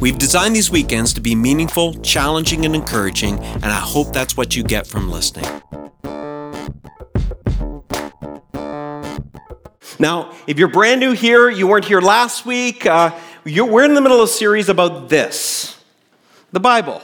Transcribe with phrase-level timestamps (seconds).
[0.00, 4.56] We've designed these weekends to be meaningful, challenging, and encouraging, and I hope that's what
[4.56, 5.46] you get from listening.
[9.98, 14.00] Now, if you're brand new here, you weren't here last week, uh, we're in the
[14.00, 15.76] middle of a series about this
[16.52, 17.02] the Bible.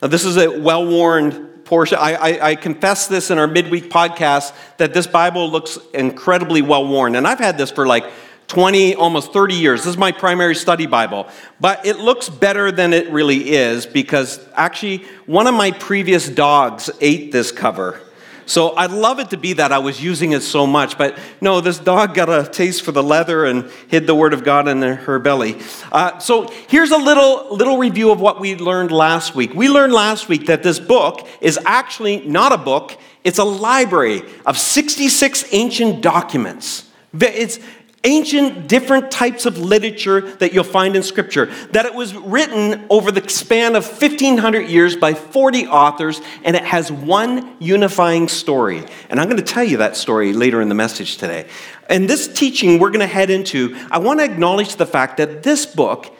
[0.00, 1.98] Now, this is a well worn portion.
[2.00, 6.86] I, I, I, confess this in our midweek podcast that this Bible looks incredibly well
[6.86, 7.16] worn.
[7.16, 8.04] And I've had this for like
[8.48, 9.80] 20, almost 30 years.
[9.80, 11.28] This is my primary study Bible.
[11.60, 16.90] But it looks better than it really is because actually, one of my previous dogs
[17.00, 18.00] ate this cover.
[18.48, 21.60] So I'd love it to be that I was using it so much, but no,
[21.60, 24.80] this dog got a taste for the leather and hid the Word of God in
[24.82, 25.58] her belly.
[25.90, 29.52] Uh, so here's a little little review of what we learned last week.
[29.52, 34.22] We learned last week that this book is actually not a book; it's a library
[34.46, 36.88] of 66 ancient documents.
[37.18, 37.58] It's
[38.06, 41.46] ancient, different types of literature that you'll find in Scripture.
[41.72, 46.64] That it was written over the span of 1,500 years by 40 authors, and it
[46.64, 48.84] has one unifying story.
[49.10, 51.48] And I'm going to tell you that story later in the message today.
[51.90, 55.42] And this teaching we're going to head into, I want to acknowledge the fact that
[55.42, 56.16] this book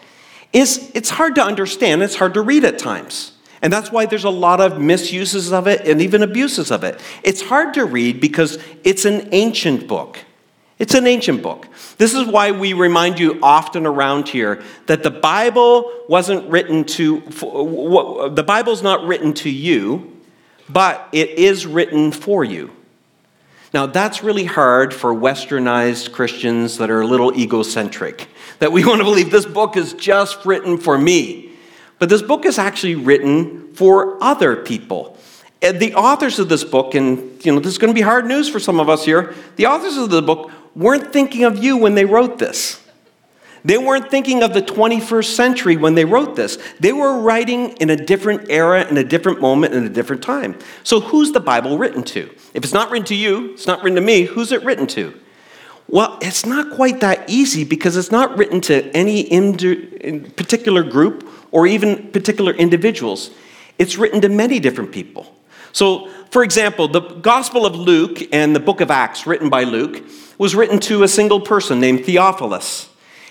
[0.53, 3.33] is it's hard to understand, it's hard to read at times.
[3.63, 7.01] And that's why there's a lot of misuses of it and even abuses of it.
[7.23, 10.19] It's hard to read because it's an ancient book.
[10.79, 11.69] It's an ancient book.
[11.97, 17.21] This is why we remind you often around here that the Bible wasn't written to,
[17.21, 20.21] the Bible's not written to you,
[20.69, 22.73] but it is written for you.
[23.73, 28.99] Now, that's really hard for westernized Christians that are a little egocentric, that we want
[29.01, 31.53] to believe this book is just written for me.
[31.99, 35.17] But this book is actually written for other people.
[35.63, 38.27] And the authors of this book, and you know, this is going to be hard
[38.27, 41.77] news for some of us here, the authors of the book weren't thinking of you
[41.77, 42.81] when they wrote this.
[43.65, 46.57] They weren't thinking of the 21st century when they wrote this.
[46.79, 50.57] They were writing in a different era, in a different moment, in a different time.
[50.85, 52.31] So, who's the Bible written to?
[52.55, 55.19] If it's not written to you, it's not written to me, who's it written to?
[55.89, 59.25] Well, it's not quite that easy because it's not written to any
[60.31, 63.31] particular group or even particular individuals.
[63.79, 65.36] It's written to many different people.
[65.77, 70.03] So, for example, the Gospel of Luke and the book of Acts, written by Luke,
[70.39, 72.89] was written to a single person named Theophilus.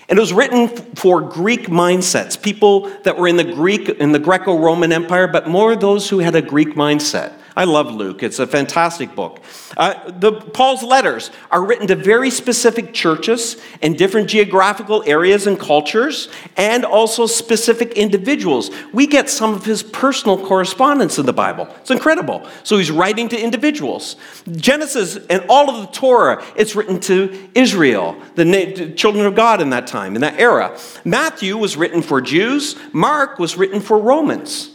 [0.08, 4.20] And it was written for Greek mindsets, people that were in the Greek in the
[4.20, 7.32] Greco-Roman Empire, but more those who had a Greek mindset.
[7.56, 8.22] I love Luke.
[8.22, 9.40] It's a fantastic book.
[9.78, 15.58] Uh, the, Paul's letters are written to very specific churches in different geographical areas and
[15.58, 16.28] cultures,
[16.58, 18.70] and also specific individuals.
[18.92, 21.66] We get some of his personal correspondence in the Bible.
[21.80, 22.46] It's incredible.
[22.62, 24.16] So he's writing to individuals.
[24.52, 29.62] Genesis and all of the Torah, it's written to Israel, the, the children of God
[29.62, 30.78] in that time, in that era.
[31.06, 34.72] Matthew was written for Jews, Mark was written for Romans,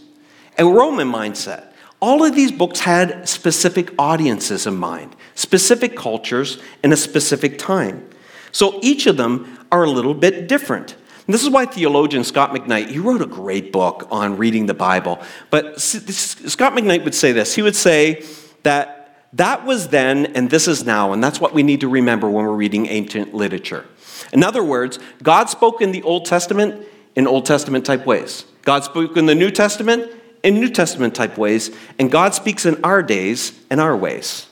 [0.57, 1.70] a Roman mindset.
[2.01, 8.09] All of these books had specific audiences in mind, specific cultures in a specific time.
[8.51, 10.95] So each of them are a little bit different.
[11.27, 14.73] And this is why theologian Scot McKnight, he wrote a great book on reading the
[14.73, 15.19] Bible.
[15.51, 17.53] But Scot McKnight would say this.
[17.53, 18.25] He would say
[18.63, 22.29] that that was then and this is now, and that's what we need to remember
[22.29, 23.85] when we're reading ancient literature.
[24.33, 26.85] In other words, God spoke in the Old Testament
[27.15, 28.45] in Old Testament type ways.
[28.63, 30.11] God spoke in the New Testament
[30.43, 34.47] in New Testament type ways, and God speaks in our days and our ways.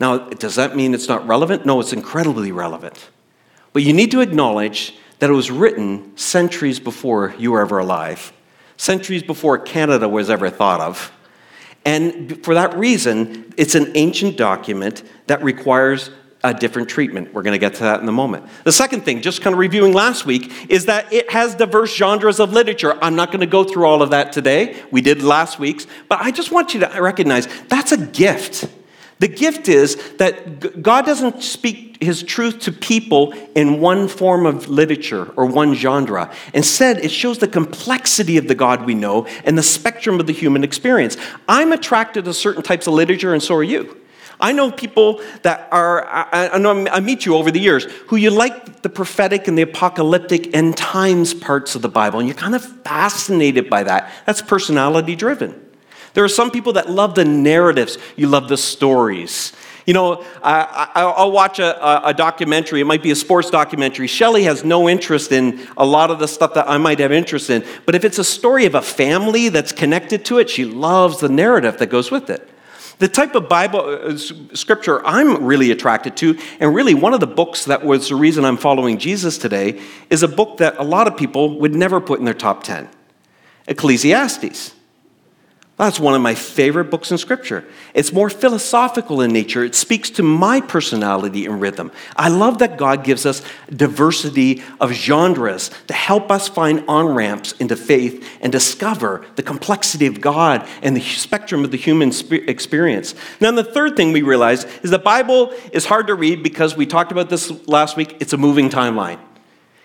[0.00, 1.64] Now, does that mean it's not relevant?
[1.64, 3.10] No, it's incredibly relevant.
[3.72, 8.32] But you need to acknowledge that it was written centuries before you were ever alive,
[8.76, 11.12] centuries before Canada was ever thought of.
[11.84, 16.10] And for that reason, it's an ancient document that requires
[16.44, 17.32] a different treatment.
[17.32, 18.46] We're going to get to that in a moment.
[18.64, 22.38] The second thing, just kind of reviewing last week, is that it has diverse genres
[22.38, 22.96] of literature.
[23.02, 24.80] I'm not going to go through all of that today.
[24.90, 28.68] We did last week's, but I just want you to recognize that's a gift.
[29.20, 34.68] The gift is that God doesn't speak his truth to people in one form of
[34.68, 36.30] literature or one genre.
[36.52, 40.32] Instead, it shows the complexity of the God we know and the spectrum of the
[40.32, 41.16] human experience.
[41.48, 43.98] I'm attracted to certain types of literature, and so are you.
[44.44, 48.16] I know people that are, I, I, know I meet you over the years, who
[48.16, 52.36] you like the prophetic and the apocalyptic end times parts of the Bible, and you're
[52.36, 54.12] kind of fascinated by that.
[54.26, 55.58] That's personality driven.
[56.12, 59.54] There are some people that love the narratives, you love the stories.
[59.86, 62.82] You know, I, will watch a, a, documentary.
[62.82, 64.08] It might be a sports documentary.
[64.08, 67.48] Shelley has no interest in a lot of the stuff that I might have interest
[67.48, 67.64] in.
[67.86, 71.30] But if it's a story of a family that's connected to it, she loves the
[71.30, 72.50] narrative that goes with it.
[72.98, 74.16] The type of Bible uh,
[74.54, 78.44] scripture I'm really attracted to, and really one of the books that was the reason
[78.44, 79.80] I'm following Jesus today,
[80.10, 82.88] is a book that a lot of people would never put in their top 10
[83.66, 84.73] Ecclesiastes.
[85.76, 87.64] That's one of my favorite books in Scripture.
[87.94, 89.64] It's more philosophical in nature.
[89.64, 91.90] It speaks to my personality and rhythm.
[92.14, 93.42] I love that God gives us
[93.74, 100.06] diversity of genres to help us find on ramps into faith and discover the complexity
[100.06, 103.16] of God and the spectrum of the human experience.
[103.40, 106.86] Now, the third thing we realize is the Bible is hard to read because we
[106.86, 108.16] talked about this last week.
[108.20, 109.18] It's a moving timeline,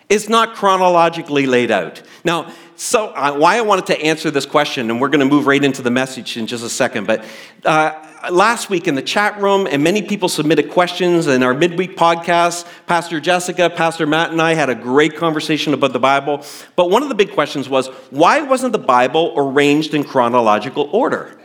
[0.08, 2.04] it's not chronologically laid out.
[2.24, 5.48] Now, so uh, why I wanted to answer this question, and we're going to move
[5.48, 7.26] right into the message in just a second, but
[7.66, 7.92] uh,
[8.32, 12.66] last week in the chat room, and many people submitted questions in our midweek podcast.
[12.88, 16.42] Pastor Jessica, Pastor Matt, and I had a great conversation about the Bible.
[16.78, 21.38] But one of the big questions was why wasn't the Bible arranged in chronological order?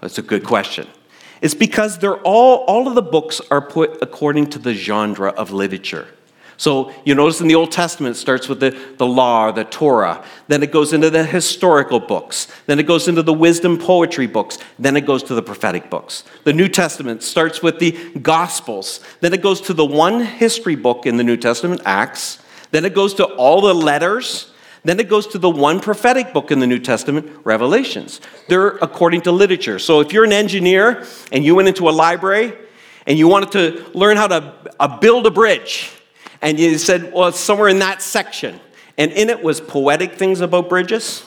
[0.00, 0.88] That's a good question.
[1.40, 5.52] It's because they're all, all of the books are put according to the genre of
[5.52, 6.08] literature.
[6.58, 10.24] So you notice in the Old Testament it starts with the, the law the Torah.
[10.48, 12.48] Then it goes into the historical books.
[12.66, 14.58] Then it goes into the wisdom poetry books.
[14.78, 16.24] Then it goes to the prophetic books.
[16.44, 19.00] The New Testament starts with the Gospels.
[19.20, 22.38] Then it goes to the one history book in the New Testament, Acts.
[22.70, 24.50] Then it goes to all the letters.
[24.82, 28.20] Then it goes to the one prophetic book in the New Testament, Revelations.
[28.48, 29.78] They're according to literature.
[29.78, 32.54] So if you're an engineer and you went into a library
[33.06, 35.90] and you wanted to learn how to uh, build a bridge,
[36.46, 38.60] and you said, well, it's somewhere in that section.
[38.96, 41.26] And in it was poetic things about bridges.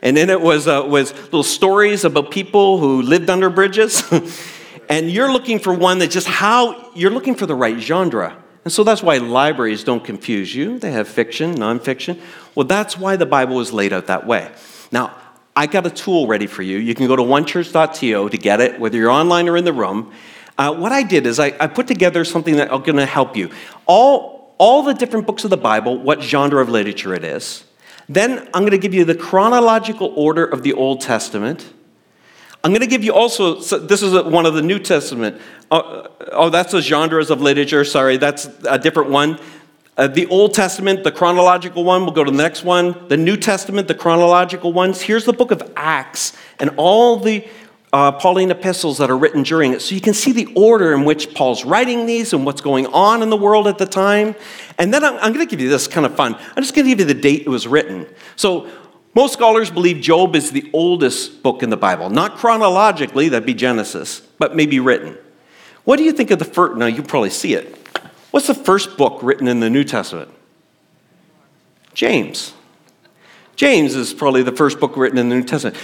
[0.00, 4.04] And in it was, uh, was little stories about people who lived under bridges.
[4.88, 8.40] and you're looking for one that just how, you're looking for the right genre.
[8.62, 10.78] And so that's why libraries don't confuse you.
[10.78, 12.20] They have fiction, nonfiction.
[12.54, 14.52] Well, that's why the Bible is laid out that way.
[14.92, 15.16] Now,
[15.56, 16.78] I got a tool ready for you.
[16.78, 20.12] You can go to onechurch.to to get it, whether you're online or in the room.
[20.58, 23.50] Uh, what I did is I, I put together something that's going to help you.
[23.86, 27.64] All, all the different books of the Bible, what genre of literature it is.
[28.08, 31.72] Then I'm going to give you the chronological order of the Old Testament.
[32.64, 35.40] I'm going to give you also, so this is one of the New Testament.
[35.70, 37.84] Uh, oh, that's the genres of literature.
[37.84, 39.38] Sorry, that's a different one.
[39.96, 43.08] Uh, the Old Testament, the chronological one, we'll go to the next one.
[43.08, 45.00] The New Testament, the chronological ones.
[45.02, 47.46] Here's the book of Acts and all the
[47.92, 49.80] uh, Pauline epistles that are written during it.
[49.80, 53.22] So you can see the order in which Paul's writing these and what's going on
[53.22, 54.34] in the world at the time.
[54.78, 56.34] And then I'm, I'm going to give you this kind of fun.
[56.34, 58.06] I'm just going to give you the date it was written.
[58.36, 58.68] So
[59.14, 62.10] most scholars believe Job is the oldest book in the Bible.
[62.10, 65.16] Not chronologically, that'd be Genesis, but maybe written.
[65.84, 66.76] What do you think of the first?
[66.76, 67.74] Now, you probably see it.
[68.30, 70.30] What's the first book written in the New Testament?
[71.94, 72.52] James.
[73.58, 75.76] James is probably the first book written in the New Testament.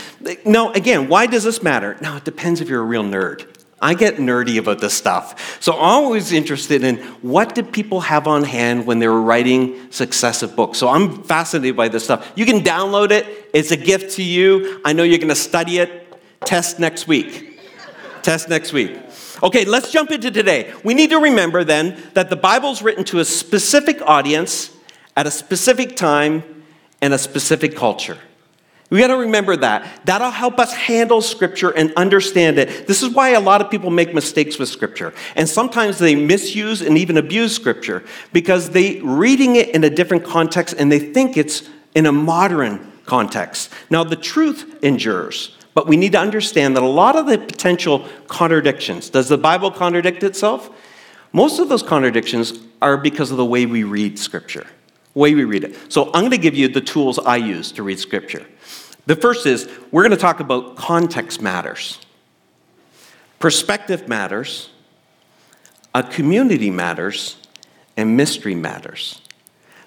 [0.47, 1.97] Now, again, why does this matter?
[2.01, 3.49] Now, it depends if you're a real nerd.
[3.83, 5.61] I get nerdy about this stuff.
[5.61, 9.91] So I'm always interested in what did people have on hand when they were writing
[9.91, 10.79] successive books.
[10.79, 12.31] So I'm fascinated by this stuff.
[12.37, 13.27] You can download it.
[13.53, 14.81] It's a gift to you.
[14.85, 16.17] I know you're going to study it.
[16.45, 17.59] Test next week.
[18.23, 18.97] Test next week.
[19.43, 20.73] Okay, let's jump into today.
[20.85, 24.71] We need to remember then that the Bible's written to a specific audience
[25.17, 26.54] at a specific time
[27.05, 28.17] and a specific culture.
[28.89, 30.07] We got to remember that.
[30.07, 32.87] That'll help us handle Scripture and understand it.
[32.87, 35.13] This is why a lot of people make mistakes with Scripture.
[35.37, 40.25] And sometimes they misuse and even abuse Scripture because they reading it in a different
[40.25, 43.71] context and they think it's in a modern context.
[43.91, 48.09] Now, the truth endures, but we need to understand that a lot of the potential
[48.29, 50.71] contradictions, does the Bible contradict itself?
[51.35, 54.67] Most of those contradictions are because of the way we read Scripture
[55.15, 55.93] way we read it.
[55.93, 58.47] So I'm going to give you the tools I use to read Scripture.
[59.07, 62.01] The first is we're going to talk about context matters,
[63.39, 64.71] perspective matters,
[65.95, 67.37] a community matters,
[67.97, 69.21] and mystery matters.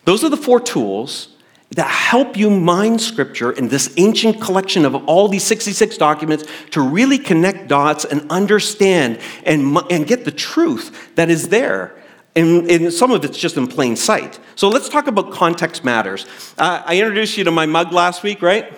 [0.05, 1.29] Those are the four tools
[1.71, 6.81] that help you mine scripture in this ancient collection of all these 66 documents to
[6.81, 11.96] really connect dots and understand and, and get the truth that is there
[12.37, 14.39] and, and, some of it's just in plain sight.
[14.55, 16.25] So let's talk about context matters.
[16.57, 18.71] Uh, I introduced you to my mug last week, right?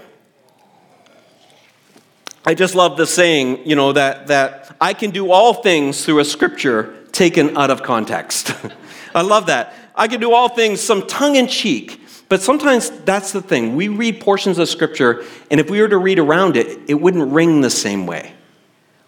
[2.46, 6.20] I just love the saying, you know, that, that I can do all things through
[6.20, 8.56] a scripture taken out of context.
[9.16, 9.74] I love that.
[9.96, 12.00] I can do all things, some tongue in cheek,
[12.30, 13.76] But sometimes that's the thing.
[13.76, 17.34] We read portions of Scripture, and if we were to read around it, it wouldn't
[17.34, 18.34] ring the same way.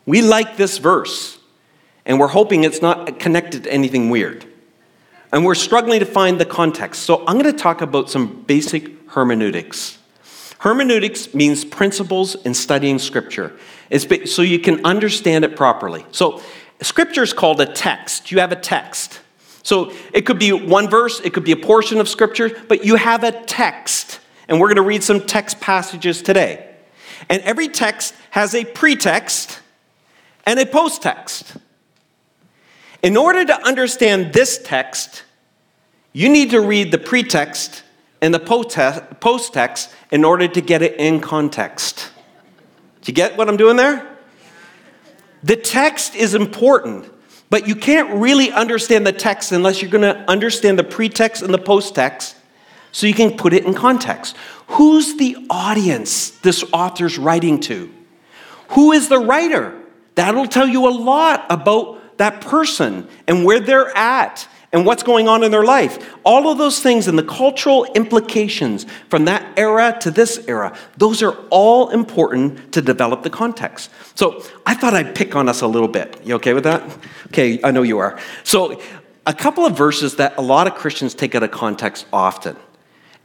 [0.06, 1.38] We like this verse,
[2.06, 4.46] and we're hoping it's not connected to anything weird.
[5.32, 7.04] And we're struggling to find the context.
[7.04, 9.98] So I'm going to talk about some basic hermeneutics.
[10.62, 13.58] Hermeneutics means principles in studying Scripture,
[13.90, 16.06] it's so you can understand it properly.
[16.12, 16.42] So,
[16.82, 18.32] Scripture is called a text.
[18.32, 19.22] You have a text.
[19.64, 22.96] So, it could be one verse, it could be a portion of Scripture, but you
[22.96, 24.20] have a text.
[24.48, 26.70] And we're going to read some text passages today.
[27.28, 29.62] And every text has a pretext
[30.46, 31.58] and a post-text.
[33.04, 35.24] In order to understand this text,
[36.14, 37.84] you need to read the pretext
[38.22, 42.12] and the post-text in order to get it in context.
[43.02, 44.08] Do you get what I'm doing there?
[45.42, 47.12] The text is important,
[47.50, 51.52] but you can't really understand the text unless you're going to understand the pretext and
[51.52, 52.36] the post-text
[52.92, 54.36] so you can put it in context.
[54.68, 57.92] Who's the audience this author's writing to?
[58.70, 59.82] Who is the writer?
[60.14, 65.28] That'll tell you a lot about that person and where they're at and what's going
[65.28, 66.16] on in their life.
[66.24, 71.24] All of those things and the cultural implications from that era to this era, those
[71.24, 73.90] are all important to develop the context.
[74.16, 76.22] So I thought I'd pick on us a little bit.
[76.24, 76.84] You okay with that?
[77.28, 78.20] Okay, I know you are.
[78.44, 78.80] So,
[79.28, 82.56] a couple of verses that a lot of Christians take out of context often.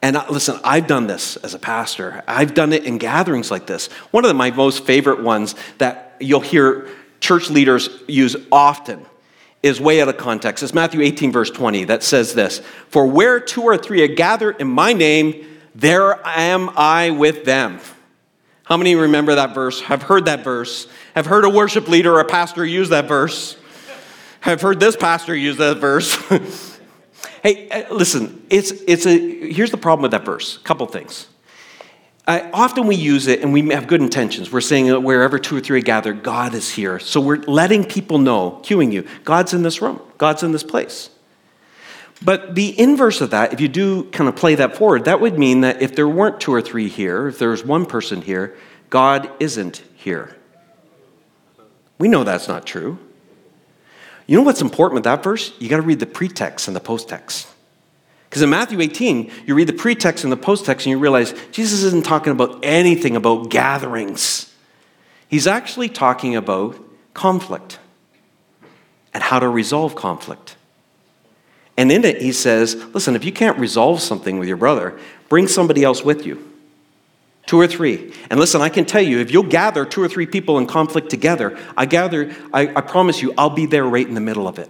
[0.03, 2.23] And uh, listen, I've done this as a pastor.
[2.29, 3.87] I've done it in gatherings like this.
[4.11, 6.88] One of my most favorite ones that you'll hear
[7.20, 9.04] church leaders use often
[9.62, 10.62] is way out of context.
[10.62, 14.61] It's Matthew 18, verse 20, that says this For where two or three are gathered
[14.61, 17.80] in my name, there am I with them.
[18.64, 19.80] How many remember that verse?
[19.82, 20.88] Have heard that verse?
[21.14, 23.56] Have heard a worship leader or a pastor use that verse?
[24.40, 26.14] Have heard this pastor use that verse?
[27.42, 30.56] hey, uh, listen, it's, it's a, here's the problem with that verse.
[30.56, 31.28] A couple things.
[32.26, 34.50] Uh, often we use it and we have good intentions.
[34.50, 36.99] We're saying that wherever two or three are gathered, God is here.
[36.99, 41.11] So we're letting people know, cueing you, God's in this room, God's in this place.
[42.23, 45.38] But the inverse of that, if you do kind of play that forward, that would
[45.38, 48.56] mean that if there weren't two or three here, if there was one person here,
[48.90, 50.35] God isn't here.
[51.99, 52.99] We know that's not true.
[54.26, 55.52] You know what's important with that verse?
[55.61, 57.49] You got to read the pretext and the post-text.
[58.37, 61.83] Because in Matthew 18, you read the pretext and the post-text and you realize Jesus
[61.85, 64.55] isn't talking about anything about gatherings.
[65.26, 66.76] He's actually talking about
[67.14, 67.78] conflict
[69.14, 70.57] and how to resolve conflict.
[71.78, 75.00] And in it, he says, listen, if you can't resolve something with your brother,
[75.31, 76.47] bring somebody else with you.
[77.47, 78.12] Two or three.
[78.28, 81.09] And listen, I can tell you, if you'll gather two or three people in conflict
[81.09, 84.59] together, I gather, I, I promise you, I'll be there right in the middle of
[84.59, 84.69] it.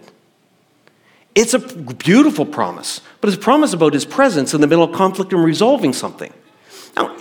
[1.37, 4.93] It's a beautiful promise, but it's a promise about his presence in the middle of
[4.93, 6.33] conflict and resolving something.
[6.97, 7.15] Now,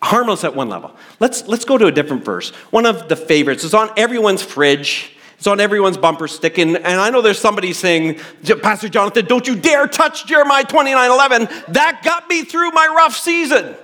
[0.00, 0.96] harmless at one level.
[1.20, 2.48] Let's, let's go to a different verse.
[2.70, 3.64] One of the favorites.
[3.64, 5.14] It's on everyone's fridge.
[5.36, 6.56] It's on everyone's bumper stick.
[6.56, 8.20] And, and I know there's somebody saying,
[8.62, 11.48] Pastor Jonathan, don't you dare touch Jeremiah 29 11.
[11.68, 13.76] That got me through my rough season.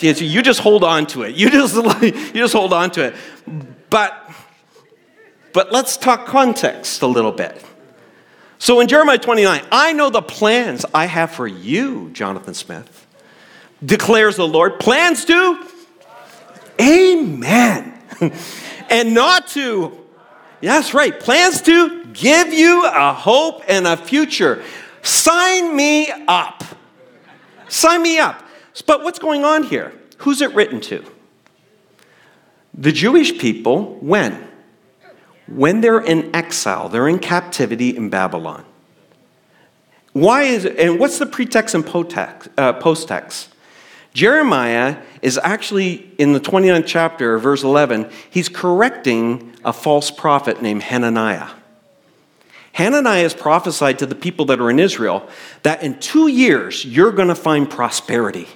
[0.00, 1.34] You just hold on to it.
[1.34, 3.14] You just, you just hold on to it.
[3.88, 4.30] But,
[5.54, 7.64] but let's talk context a little bit.
[8.58, 13.06] So in Jeremiah 29, I know the plans I have for you, Jonathan Smith,
[13.84, 14.80] declares the Lord.
[14.80, 15.66] Plans to?
[16.80, 18.00] Amen.
[18.90, 19.98] and not to,
[20.60, 24.62] yes, right, plans to give you a hope and a future.
[25.02, 26.64] Sign me up.
[27.68, 28.42] Sign me up.
[28.86, 29.92] But what's going on here?
[30.18, 31.04] Who's it written to?
[32.74, 34.46] The Jewish people, when?
[35.46, 38.64] When they're in exile, they're in captivity in Babylon.
[40.12, 43.50] Why is and what's the pretext and uh, post-text?
[44.14, 50.84] Jeremiah is actually in the 29th chapter, verse 11, he's correcting a false prophet named
[50.84, 51.50] Hananiah.
[52.72, 55.28] Hananiah has prophesied to the people that are in Israel
[55.64, 58.48] that in two years you're going to find prosperity.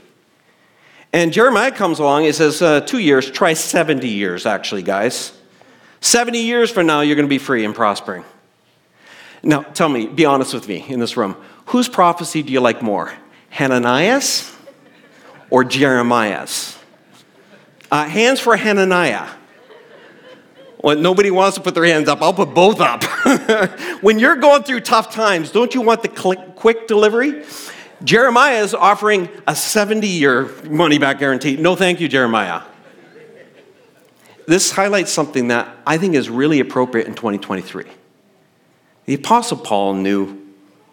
[1.12, 5.32] And Jeremiah comes along and says, uh, Two years, try 70 years, actually, guys.
[6.00, 8.24] 70 years from now, you're going to be free and prospering.
[9.42, 11.36] Now, tell me, be honest with me in this room.
[11.66, 13.12] Whose prophecy do you like more?
[13.50, 14.54] Hananiah's
[15.50, 16.78] or Jeremiah's?
[17.90, 19.28] Uh, hands for Hananiah.
[20.82, 22.22] Well, nobody wants to put their hands up.
[22.22, 23.04] I'll put both up.
[24.02, 27.44] when you're going through tough times, don't you want the quick delivery?
[28.02, 31.56] Jeremiah is offering a 70 year money back guarantee.
[31.56, 32.62] No, thank you, Jeremiah
[34.50, 37.84] this highlights something that I think is really appropriate in 2023.
[39.04, 40.44] The Apostle Paul knew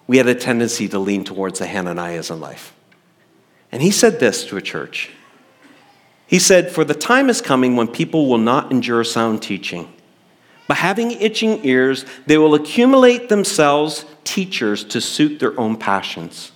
[0.06, 2.76] we had a tendency to lean towards the Hananiahs in life.
[3.72, 5.10] And he said this to a church.
[6.28, 9.92] He said, For the time is coming when people will not endure sound teaching.
[10.68, 16.52] But having itching ears, they will accumulate themselves teachers to suit their own passions.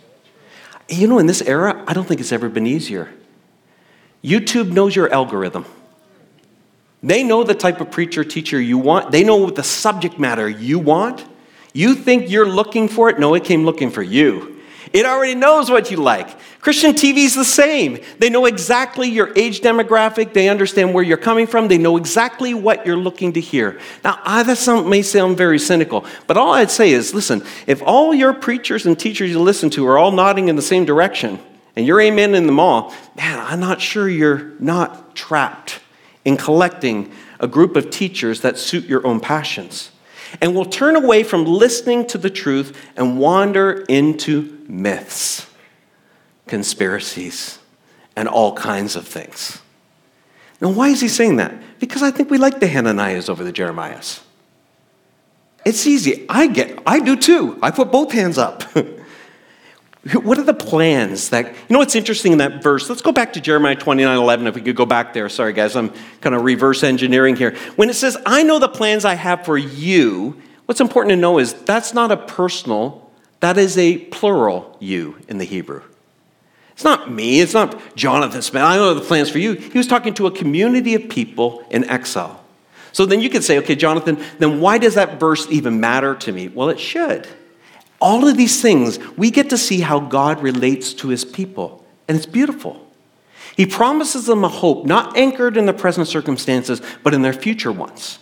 [0.88, 3.12] You know, in this era, I don't think it's ever been easier.
[4.24, 5.66] YouTube knows your algorithm.
[7.04, 9.12] They know the type of preacher teacher you want.
[9.12, 11.26] They know the subject matter you want.
[11.74, 13.18] You think you're looking for it?
[13.18, 14.60] No, it came looking for you.
[14.94, 16.38] It already knows what you like.
[16.60, 18.00] Christian TV is the same.
[18.20, 20.34] They know exactly your age demographic.
[20.34, 21.70] They understand where you're coming from.
[21.70, 23.80] They know exactly what you're looking to hear.
[24.04, 28.14] Now, I, that may sound very cynical, but all I'd say is listen, if all
[28.14, 31.40] your preachers and teachers you listen to are all nodding in the same direction
[31.76, 35.80] and you're amen in them all, man, I'm not sure you're not trapped
[36.26, 39.92] in collecting a group of teachers that suit your own passions
[40.40, 45.50] and will turn away from listening to the truth and wander into myths,
[46.48, 47.60] conspiracies,
[48.16, 49.62] and all kinds of things.
[50.62, 51.54] Now, why is he saying that?
[51.80, 54.22] Because I think we like the Hananiahs over the Jeremiahs.
[55.66, 56.26] It's easy.
[56.30, 57.58] I get, I do too.
[57.62, 58.64] I put both hands up.
[60.14, 62.90] What are the plans that, you know what's interesting in that verse?
[62.90, 65.30] Let's go back to Jeremiah 29 11, if we could go back there.
[65.30, 67.56] Sorry, guys, I'm kind of reverse engineering here.
[67.76, 71.38] When it says, I know the plans I have for you, what's important to know
[71.38, 75.84] is that's not a personal, that is a plural you in the Hebrew.
[76.72, 78.64] It's not me, it's not Jonathan Smith.
[78.64, 79.54] I know the plans for you.
[79.54, 82.44] He was talking to a community of people in exile.
[82.92, 86.32] So then you could say, okay, Jonathan, then why does that verse even matter to
[86.32, 86.48] me?
[86.48, 87.28] Well, it should.
[88.02, 92.18] All of these things, we get to see how God relates to his people, and
[92.18, 92.88] it's beautiful.
[93.56, 97.72] He promises them a hope not anchored in the present circumstances, but in their future
[97.72, 98.20] ones.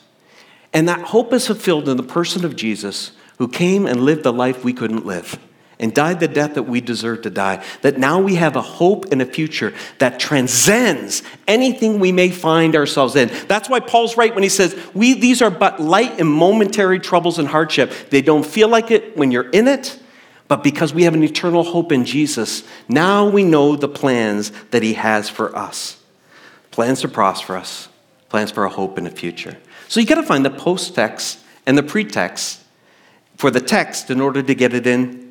[0.73, 4.33] And that hope is fulfilled in the person of Jesus, who came and lived the
[4.33, 5.39] life we couldn't live
[5.79, 7.63] and died the death that we deserve to die.
[7.81, 12.75] That now we have a hope and a future that transcends anything we may find
[12.75, 13.31] ourselves in.
[13.47, 17.39] That's why Paul's right when he says, we, These are but light and momentary troubles
[17.39, 17.93] and hardship.
[18.09, 19.97] They don't feel like it when you're in it,
[20.49, 24.83] but because we have an eternal hope in Jesus, now we know the plans that
[24.83, 25.95] he has for us
[26.71, 27.89] plans to prosper us,
[28.29, 29.57] plans for a hope in the future.
[29.89, 32.61] So you got to find the post text and the pretext
[33.35, 35.28] for the text in order to get it in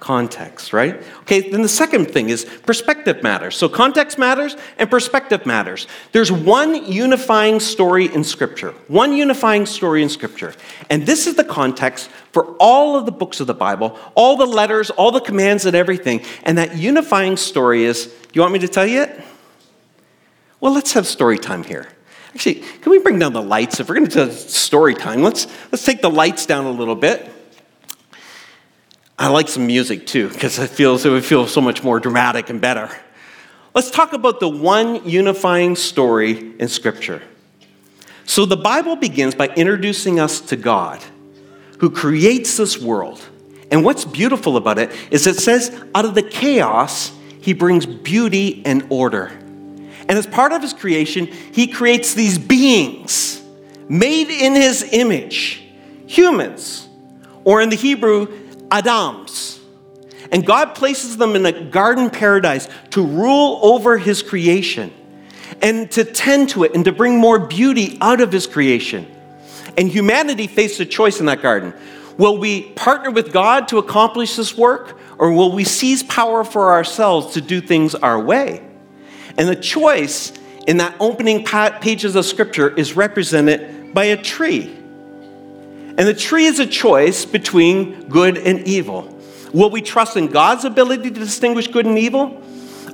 [0.00, 1.02] context, right?
[1.20, 3.56] Okay, then the second thing is perspective matters.
[3.56, 5.86] So context matters and perspective matters.
[6.12, 10.54] There's one unifying story in Scripture, one unifying story in Scripture.
[10.88, 14.46] And this is the context for all of the books of the Bible, all the
[14.46, 16.22] letters, all the commands, and everything.
[16.42, 19.20] And that unifying story is do you want me to tell you it?
[20.60, 21.88] Well, let's have story time here.
[22.34, 23.80] Actually, can we bring down the lights?
[23.80, 26.94] If we're going to do story time, let's, let's take the lights down a little
[26.94, 27.28] bit.
[29.20, 32.48] I like some music too, because it feels it would feel so much more dramatic
[32.48, 32.90] and better.
[33.74, 37.22] Let's talk about the one unifying story in Scripture.
[38.24, 41.04] So the Bible begins by introducing us to God,
[41.80, 43.20] who creates this world.
[43.70, 48.62] And what's beautiful about it is it says, out of the chaos, he brings beauty
[48.64, 49.26] and order.
[49.26, 53.42] And as part of his creation, he creates these beings
[53.86, 55.62] made in his image,
[56.06, 56.88] humans,
[57.44, 58.28] or in the Hebrew,
[58.70, 59.60] Adams.
[60.32, 64.92] And God places them in a garden paradise to rule over his creation
[65.60, 69.10] and to tend to it and to bring more beauty out of his creation.
[69.76, 71.74] And humanity faced a choice in that garden.
[72.16, 76.72] Will we partner with God to accomplish this work, or will we seize power for
[76.72, 78.62] ourselves to do things our way?
[79.38, 80.32] And the choice
[80.66, 84.76] in that opening pages of Scripture is represented by a tree.
[86.00, 89.14] And the tree is a choice between good and evil.
[89.52, 92.42] Will we trust in God's ability to distinguish good and evil?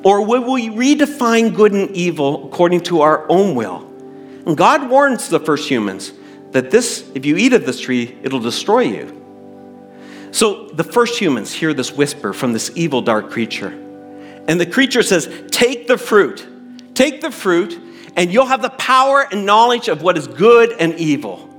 [0.03, 3.87] Or will we redefine good and evil according to our own will?
[4.45, 6.13] And God warns the first humans
[6.51, 10.29] that this, if you eat of this tree, it'll destroy you.
[10.33, 13.69] So the first humans hear this whisper from this evil, dark creature.
[14.49, 16.45] And the creature says, Take the fruit,
[16.95, 17.81] take the fruit,
[18.17, 21.53] and you'll have the power and knowledge of what is good and evil.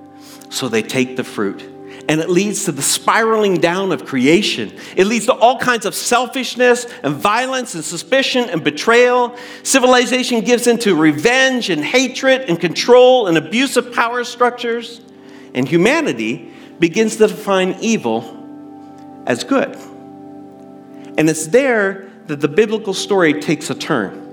[0.50, 1.62] So they take the fruit.
[2.10, 4.74] And it leads to the spiraling down of creation.
[4.96, 9.36] It leads to all kinds of selfishness and violence and suspicion and betrayal.
[9.64, 15.02] Civilization gives into revenge and hatred and control and abuse of power structures.
[15.54, 18.34] And humanity begins to define evil
[19.26, 19.76] as good.
[21.18, 24.24] And it's there that the biblical story takes a turn.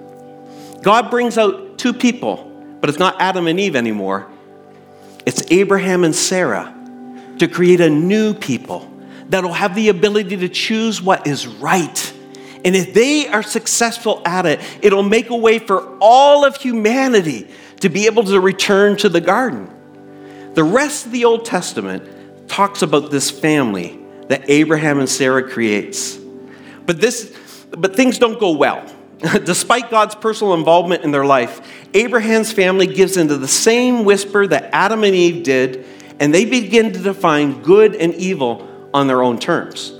[0.82, 2.50] God brings out two people,
[2.80, 4.30] but it's not Adam and Eve anymore.
[5.26, 6.74] It's Abraham and Sarah
[7.38, 8.90] to create a new people
[9.28, 12.12] that'll have the ability to choose what is right
[12.64, 17.46] And if they are successful at it, it'll make a way for all of humanity
[17.80, 19.70] to be able to return to the garden.
[20.54, 26.16] The rest of the Old Testament talks about this family that Abraham and Sarah creates.
[26.86, 27.36] But this
[27.70, 28.86] but things don't go well.
[29.44, 31.60] Despite God's personal involvement in their life,
[31.94, 35.86] Abraham's family gives into the same whisper that Adam and Eve did,
[36.20, 39.92] and they begin to define good and evil on their own terms.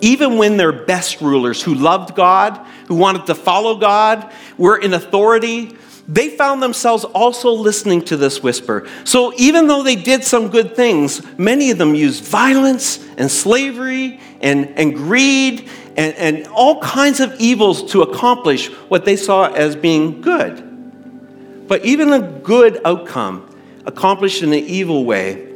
[0.00, 4.94] Even when their best rulers who loved God, who wanted to follow God, were in
[4.94, 8.86] authority, they found themselves also listening to this whisper.
[9.04, 14.20] So even though they did some good things, many of them used violence and slavery
[14.40, 19.76] and, and greed and, and all kinds of evils to accomplish what they saw as
[19.76, 21.66] being good.
[21.66, 23.48] But even a good outcome
[23.86, 25.48] accomplished in an evil way,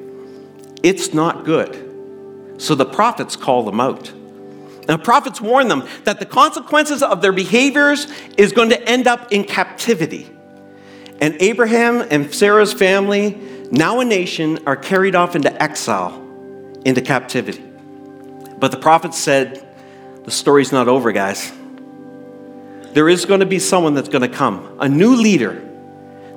[0.82, 2.54] it's not good.
[2.56, 4.12] So the prophets call them out.
[4.88, 8.06] Now, prophets warn them that the consequences of their behaviors
[8.38, 10.30] is going to end up in captivity.
[11.20, 13.38] And Abraham and Sarah's family,
[13.70, 16.12] now a nation, are carried off into exile,
[16.84, 17.64] into captivity.
[18.58, 19.64] But the prophet said,
[20.24, 21.52] the story's not over, guys.
[22.92, 25.64] There is going to be someone that's going to come, a new leader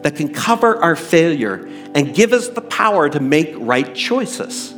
[0.02, 4.74] that can cover our failure and give us the power to make right choices.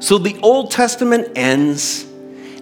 [0.00, 2.06] So the Old Testament ends,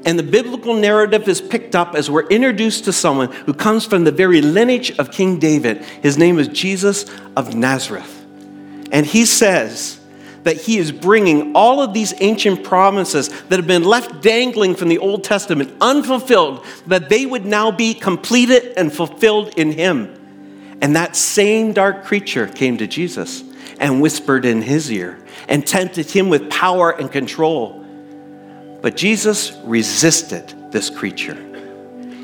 [0.05, 4.05] and the biblical narrative is picked up as we're introduced to someone who comes from
[4.05, 5.85] the very lineage of King David.
[6.03, 8.27] His name is Jesus of Nazareth.
[8.91, 10.01] And he says,
[10.45, 14.89] that he is bringing all of these ancient promises that have been left dangling from
[14.89, 20.79] the Old Testament unfulfilled, that they would now be completed and fulfilled in him.
[20.81, 23.45] And that same dark creature came to Jesus
[23.79, 27.82] and whispered in his ear and tempted him with power and control.
[28.83, 31.39] But Jesus resisted this creature.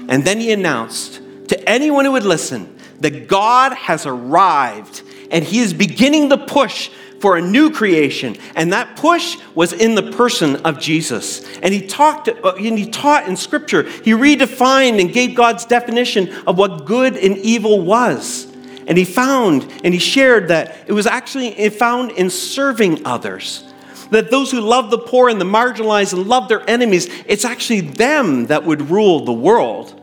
[0.09, 5.61] And then he announced to anyone who would listen that God has arrived and he
[5.61, 6.91] is beginning the push
[7.21, 8.37] for a new creation.
[8.55, 11.45] And that push was in the person of Jesus.
[11.59, 13.83] And he talked uh, and he taught in scripture.
[13.83, 18.47] He redefined and gave God's definition of what good and evil was.
[18.87, 23.68] And he found and he shared that it was actually found in serving others.
[24.11, 27.83] That those who love the poor and the marginalized and love their enemies, it's actually
[27.83, 30.01] them that would rule the world.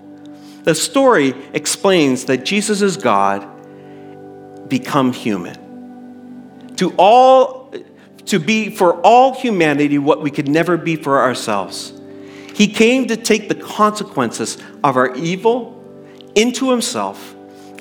[0.63, 3.47] The story explains that Jesus is God
[4.67, 5.65] become human
[6.77, 7.73] to all
[8.25, 11.93] to be for all humanity what we could never be for ourselves.
[12.55, 15.73] He came to take the consequences of our evil
[16.33, 17.35] into himself,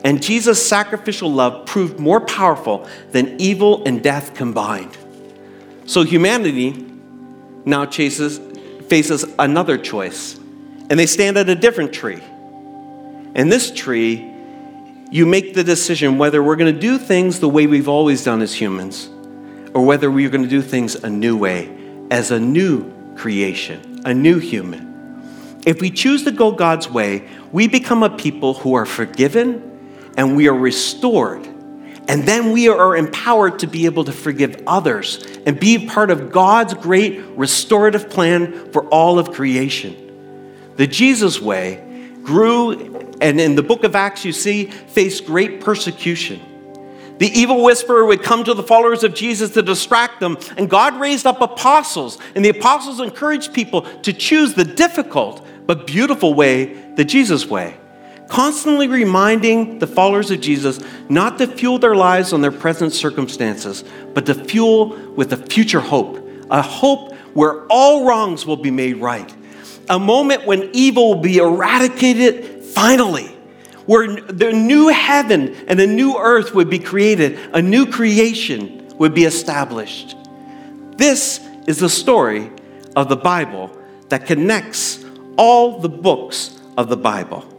[0.04, 4.96] and Jesus' sacrificial love proved more powerful than evil and death combined.
[5.86, 6.72] So humanity
[7.64, 8.38] now chases,
[8.88, 12.22] faces another choice, and they stand at a different tree.
[13.34, 14.34] And this tree
[15.10, 18.42] you make the decision whether we're going to do things the way we've always done
[18.42, 19.08] as humans
[19.72, 21.70] or whether we're going to do things a new way
[22.10, 25.62] as a new creation, a new human.
[25.66, 30.36] If we choose to go God's way, we become a people who are forgiven and
[30.36, 31.48] we are restored.
[32.06, 36.30] And then we are empowered to be able to forgive others and be part of
[36.30, 39.96] God's great restorative plan for all of creation.
[40.76, 46.40] The Jesus way grew and in the book of Acts, you see, faced great persecution.
[47.18, 50.98] The evil whisperer would come to the followers of Jesus to distract them, and God
[50.98, 56.74] raised up apostles, and the apostles encouraged people to choose the difficult but beautiful way,
[56.96, 57.76] the Jesus way,
[58.28, 63.84] constantly reminding the followers of Jesus not to fuel their lives on their present circumstances,
[64.14, 68.96] but to fuel with a future hope, a hope where all wrongs will be made
[68.96, 69.34] right,
[69.88, 73.26] a moment when evil will be eradicated finally,
[73.86, 79.14] where the new heaven and a new earth would be created, a new creation would
[79.14, 80.16] be established.
[80.96, 82.50] This is the story
[82.96, 83.76] of the Bible
[84.08, 85.04] that connects
[85.36, 87.53] all the books of the Bible.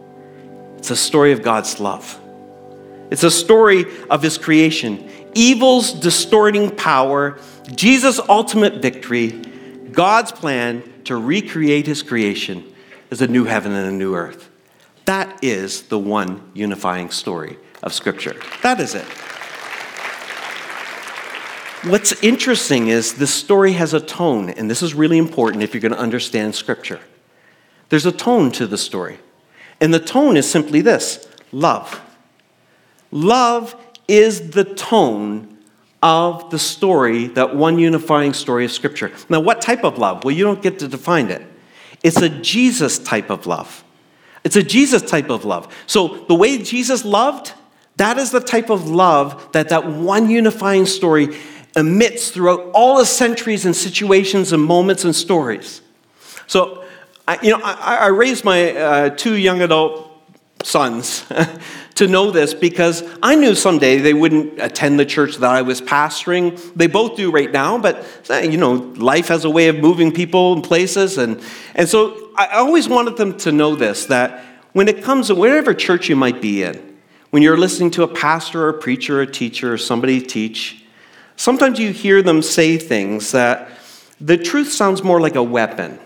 [0.85, 2.21] It's a story of God's love.
[3.09, 7.39] It's a story of his creation, evil's distorting power,
[7.73, 9.29] Jesus' ultimate victory,
[9.91, 12.71] God's plan to recreate his creation
[13.09, 14.47] as a new heaven and a new earth.
[15.05, 18.35] That is the one unifying story of Scripture.
[18.61, 19.07] That is it.
[21.89, 25.81] What's interesting is this story has a tone, and this is really important if you're
[25.81, 26.99] going to understand Scripture.
[27.89, 29.17] There's a tone to the story,
[29.81, 32.01] and the tone is simply this love.
[33.11, 33.75] Love
[34.07, 35.57] is the tone
[36.03, 39.11] of the story, that one unifying story of Scripture.
[39.29, 40.23] Now, what type of love?
[40.23, 41.41] Well, you don't get to define it.
[42.03, 43.83] It's a Jesus type of love
[44.43, 45.73] It's a Jesus type of love.
[45.87, 47.53] So the way Jesus loved,
[47.97, 51.35] that is the type of love that that one unifying story
[51.75, 55.81] emits throughout all the centuries and situations and moments and stories.
[56.47, 56.84] So,
[57.27, 60.11] I, you know, I, I raised my uh, two young adult
[60.63, 61.25] sons
[61.95, 65.81] to know this because I knew someday they wouldn't attend the church that I was
[65.81, 66.59] pastoring.
[66.75, 70.53] They both do right now, but you know, life has a way of moving people
[70.53, 71.17] and places.
[71.17, 71.41] And,
[71.73, 75.73] and so I always wanted them to know this that when it comes to whatever
[75.73, 76.97] church you might be in,
[77.29, 80.83] when you're listening to a pastor or a preacher or a teacher or somebody teach,
[81.37, 83.69] sometimes you hear them say things that
[84.21, 85.99] the truth sounds more like a weapon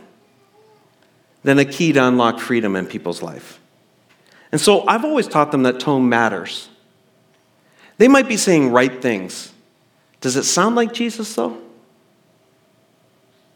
[1.43, 3.60] than a key to unlock freedom in people's life.
[4.52, 6.69] And so I've always taught them that tone matters.
[7.97, 9.54] They might be saying right things.
[10.21, 11.58] Does it sound like Jesus, though?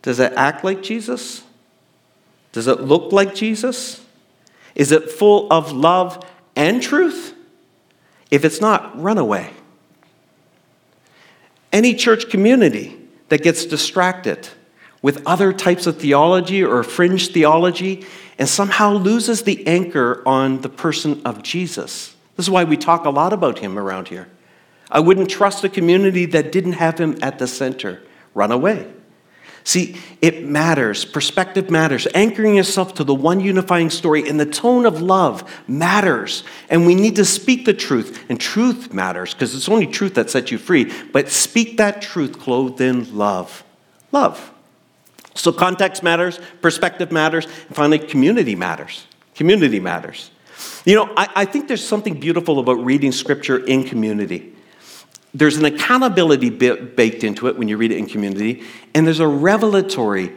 [0.02, 1.44] Does it act like Jesus?
[2.52, 4.04] Does it look like Jesus?
[4.76, 7.34] Is it full of love and truth?
[8.30, 9.52] If it's not, run away.
[11.72, 14.50] Any church community that gets distracted
[15.04, 18.04] with other types of theology or fringe theology
[18.40, 22.16] and somehow loses the anchor on the person of Jesus.
[22.36, 24.28] This is why we talk a lot about him around here.
[24.90, 28.02] I wouldn't trust a community that didn't have him at the center.
[28.34, 28.92] Run away.
[29.66, 31.06] See, it matters.
[31.06, 32.08] Perspective matters.
[32.14, 36.44] Anchoring yourself to the one unifying story and the tone of love matters.
[36.70, 38.24] And we need to speak the truth.
[38.30, 40.92] And truth matters because it's only truth that sets you free.
[41.12, 43.64] But speak that truth clothed in love.
[44.12, 44.53] Love.
[45.36, 49.08] So context matters, perspective matters, and finally, community matters.
[49.36, 50.32] Community matters.
[50.86, 54.54] You know, I, I think there's something beautiful about reading scripture in community.
[55.34, 59.28] There's an accountability baked into it when you read it in community, and there's a
[59.28, 60.32] revelatory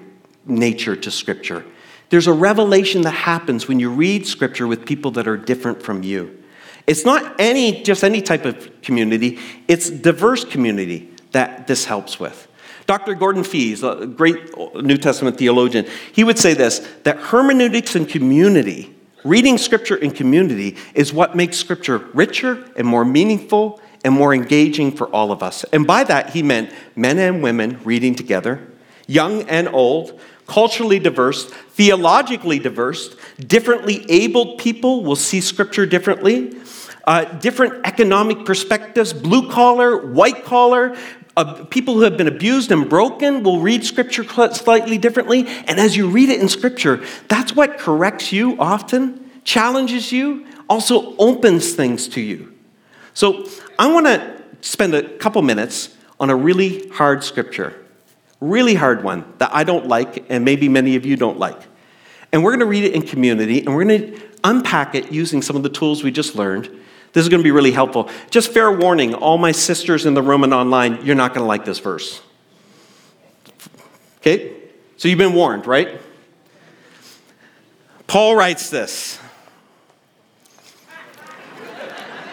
[0.46, 1.64] nature to scripture.
[2.08, 6.02] There's a revelation that happens when you read scripture with people that are different from
[6.02, 6.42] you.
[6.86, 12.48] It's not any just any type of community, it's diverse community that this helps with.
[12.86, 13.14] Dr.
[13.14, 18.94] Gordon Fees, a great New Testament theologian, he would say this that hermeneutics in community,
[19.24, 24.92] reading scripture in community, is what makes scripture richer and more meaningful and more engaging
[24.92, 25.64] for all of us.
[25.72, 28.64] And by that, he meant men and women reading together,
[29.08, 36.56] young and old, culturally diverse, theologically diverse, differently abled people will see scripture differently.
[37.04, 40.96] Uh, different economic perspectives, blue collar, white collar,
[41.36, 45.46] uh, people who have been abused and broken will read Scripture slightly differently.
[45.66, 51.14] And as you read it in Scripture, that's what corrects you often, challenges you, also
[51.16, 52.54] opens things to you.
[53.12, 53.46] So
[53.78, 57.74] I want to spend a couple minutes on a really hard Scripture,
[58.40, 61.60] really hard one that I don't like, and maybe many of you don't like.
[62.32, 65.42] And we're going to read it in community, and we're going to unpack it using
[65.42, 66.70] some of the tools we just learned
[67.16, 68.10] this is going to be really helpful.
[68.28, 71.48] Just fair warning all my sisters in the room and online, you're not going to
[71.48, 72.20] like this verse.
[74.18, 74.52] Okay?
[74.98, 75.98] So you've been warned, right?
[78.06, 79.18] Paul writes this.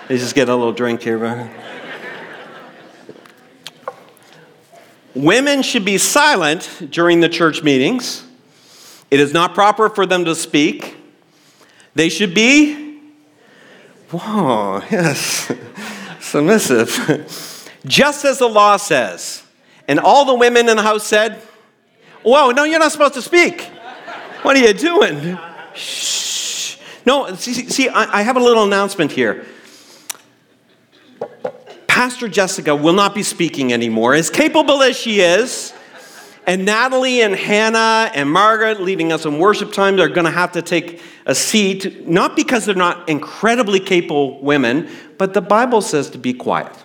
[0.10, 1.50] He's just getting a little drink here, but.
[5.15, 8.22] Women should be silent during the church meetings.
[9.10, 10.98] It is not proper for them to speak.
[11.96, 12.83] They should be
[14.13, 15.52] Whoa, yes,
[16.19, 17.69] submissive.
[17.84, 19.43] Just as the law says.
[19.88, 21.41] And all the women in the house said,
[22.21, 23.62] Whoa, no, you're not supposed to speak.
[24.43, 25.38] What are you doing?
[25.73, 26.78] Shh.
[27.06, 29.45] No, see, see I, I have a little announcement here.
[31.88, 34.13] Pastor Jessica will not be speaking anymore.
[34.13, 35.73] As capable as she is,
[36.45, 40.53] and Natalie and Hannah and Margaret leading us in worship times are going to have
[40.53, 46.10] to take a seat, not because they're not incredibly capable women, but the Bible says
[46.12, 46.75] to be quiet.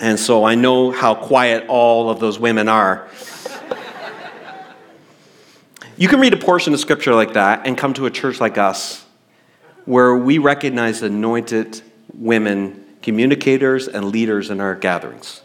[0.00, 3.08] And so I know how quiet all of those women are.
[5.96, 8.58] you can read a portion of scripture like that and come to a church like
[8.58, 9.04] us
[9.84, 11.80] where we recognize anointed
[12.14, 15.40] women, communicators, and leaders in our gatherings.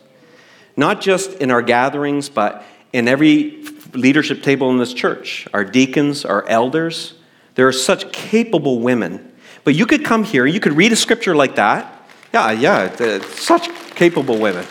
[0.77, 2.63] Not just in our gatherings, but
[2.93, 5.47] in every leadership table in this church.
[5.53, 7.15] Our deacons, our elders,
[7.55, 9.33] there are such capable women.
[9.63, 11.93] But you could come here, you could read a scripture like that.
[12.33, 14.65] Yeah, yeah, uh, such capable women.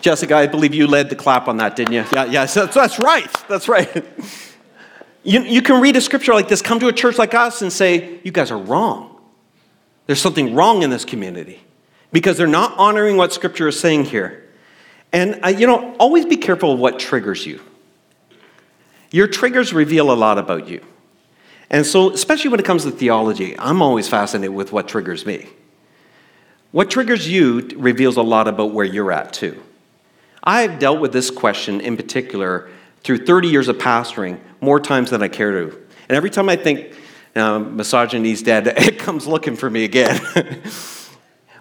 [0.00, 2.04] Jessica, I believe you led the clap on that, didn't you?
[2.12, 3.30] Yeah, yeah, so that's right.
[3.48, 4.04] That's right.
[5.26, 7.72] You, you can read a scripture like this, come to a church like us, and
[7.72, 9.18] say, You guys are wrong.
[10.04, 11.62] There's something wrong in this community
[12.14, 14.48] because they're not honoring what Scripture is saying here.
[15.12, 17.60] And, uh, you know, always be careful of what triggers you.
[19.10, 20.80] Your triggers reveal a lot about you.
[21.70, 25.48] And so, especially when it comes to theology, I'm always fascinated with what triggers me.
[26.70, 29.60] What triggers you reveals a lot about where you're at, too.
[30.44, 32.70] I've dealt with this question in particular
[33.02, 35.76] through 30 years of pastoring more times than I care to.
[36.08, 36.94] And every time I think,
[37.34, 40.20] uh, misogyny's dead, it comes looking for me again.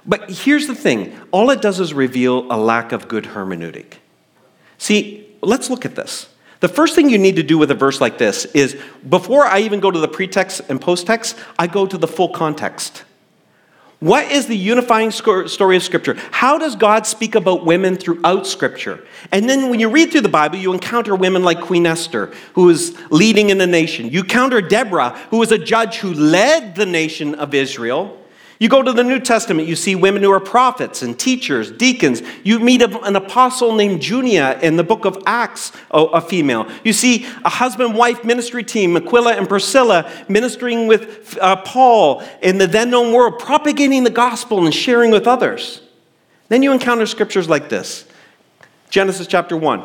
[0.06, 3.96] but here's the thing all it does is reveal a lack of good hermeneutic.
[4.78, 6.28] See, let's look at this.
[6.60, 9.60] The first thing you need to do with a verse like this is before I
[9.60, 13.04] even go to the pretext and posttext, I go to the full context.
[14.00, 16.18] What is the unifying story of Scripture?
[16.32, 19.06] How does God speak about women throughout Scripture?
[19.32, 22.70] And then when you read through the Bible, you encounter women like Queen Esther, who
[22.70, 24.10] is leading in the nation.
[24.10, 28.23] You encounter Deborah, who was a judge who led the nation of Israel.
[28.64, 32.22] You go to the New Testament, you see women who are prophets and teachers, deacons.
[32.46, 36.72] You meet an apostle named Junia in the book of Acts, a female.
[36.82, 42.58] You see a husband wife ministry team, Aquila and Priscilla, ministering with uh, Paul in
[42.58, 45.82] the then known world, propagating the gospel and sharing with others.
[46.48, 48.06] Then you encounter scriptures like this
[48.90, 49.84] Genesis chapter 1.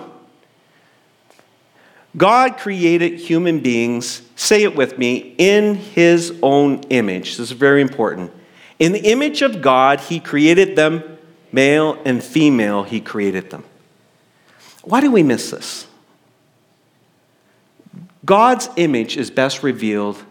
[2.17, 7.39] God created human beings, say it with me, in his own image.
[7.39, 8.31] This is very important.
[8.79, 11.19] In the image of God, He created them,
[11.51, 13.65] male and female, He created them.
[14.83, 15.87] Why do we miss this?
[18.25, 20.23] God's image is best revealed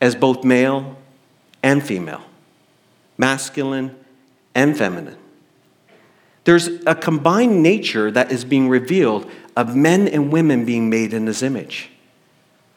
[0.00, 0.96] as both male
[1.62, 2.22] and female,
[3.16, 3.96] masculine
[4.54, 5.16] and feminine.
[6.44, 11.26] There's a combined nature that is being revealed of men and women being made in
[11.26, 11.90] His image.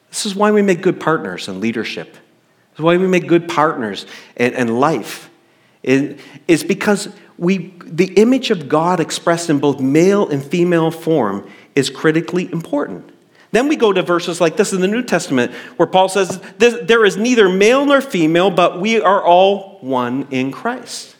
[0.09, 2.15] This is why we make good partners in leadership
[2.79, 4.05] it's why we make good partners
[4.37, 5.29] in, in life.
[5.83, 11.51] It, it's because we, the image of God expressed in both male and female form
[11.75, 13.11] is critically important.
[13.51, 17.03] Then we go to verses like this in the New Testament where Paul says, There
[17.03, 21.17] is neither male nor female, but we are all one in Christ.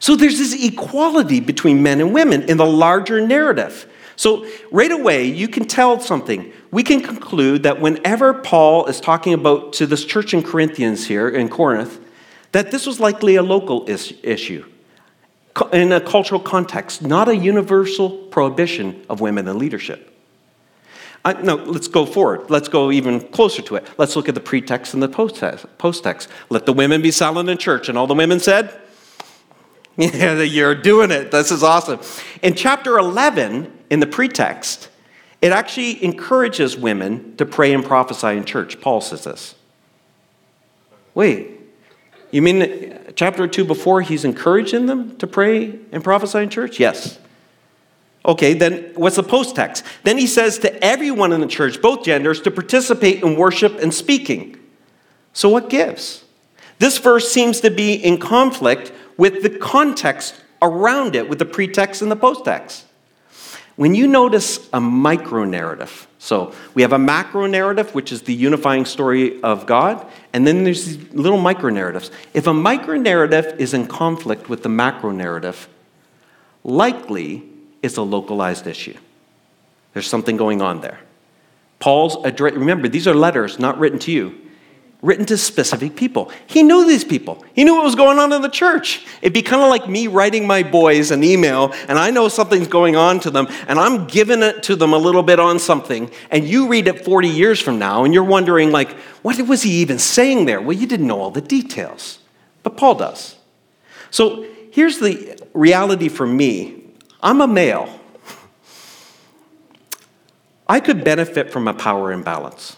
[0.00, 3.88] So there's this equality between men and women in the larger narrative.
[4.18, 6.52] So, right away, you can tell something.
[6.72, 11.28] We can conclude that whenever Paul is talking about to this church in Corinthians here
[11.28, 12.00] in Corinth,
[12.50, 14.64] that this was likely a local is- issue
[15.72, 20.12] in a cultural context, not a universal prohibition of women in leadership.
[21.24, 22.50] Uh, no, let's go forward.
[22.50, 23.86] Let's go even closer to it.
[23.98, 26.28] Let's look at the pretext and the post-text.
[26.50, 27.88] Let the women be silent in church.
[27.88, 28.80] And all the women said,
[29.96, 31.30] Yeah, you're doing it.
[31.30, 32.00] This is awesome.
[32.42, 34.88] In chapter 11, in the pretext,
[35.40, 38.80] it actually encourages women to pray and prophesy in church.
[38.80, 39.54] Paul says this.
[41.14, 41.60] Wait,
[42.30, 46.78] you mean chapter 2 before he's encouraging them to pray and prophesy in church?
[46.78, 47.18] Yes.
[48.24, 49.84] Okay, then what's the post text?
[50.04, 53.94] Then he says to everyone in the church, both genders, to participate in worship and
[53.94, 54.58] speaking.
[55.32, 56.24] So what gives?
[56.78, 62.02] This verse seems to be in conflict with the context around it, with the pretext
[62.02, 62.84] and the post text.
[63.78, 68.34] When you notice a micro narrative, so we have a macro narrative, which is the
[68.34, 72.10] unifying story of God, and then there's these little micro narratives.
[72.34, 75.68] If a micro narrative is in conflict with the macro narrative,
[76.64, 77.44] likely
[77.80, 78.96] it's a localized issue.
[79.92, 80.98] There's something going on there.
[81.78, 84.36] Paul's address, remember, these are letters not written to you
[85.00, 86.30] written to specific people.
[86.46, 87.44] He knew these people.
[87.54, 89.06] He knew what was going on in the church.
[89.22, 92.66] It'd be kind of like me writing my boys an email, and I know something's
[92.66, 96.10] going on to them, and I'm giving it to them a little bit on something,
[96.30, 98.90] and you read it 40 years from now, and you're wondering, like,
[99.22, 100.60] what was he even saying there?
[100.60, 102.18] Well, you didn't know all the details,
[102.64, 103.36] but Paul does.
[104.10, 106.74] So here's the reality for me
[107.22, 107.88] I'm a male.
[110.68, 112.76] I could benefit from a power imbalance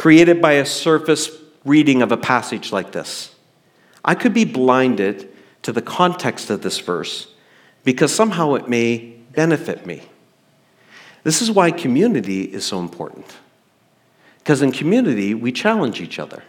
[0.00, 1.28] created by a surface
[1.62, 3.34] reading of a passage like this.
[4.02, 5.28] I could be blinded
[5.60, 7.26] to the context of this verse
[7.84, 8.96] because somehow it may
[9.32, 10.00] benefit me.
[11.22, 13.26] This is why community is so important.
[14.38, 16.44] Because in community, we challenge each other.